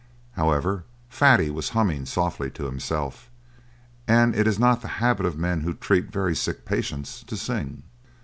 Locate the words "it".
4.35-4.47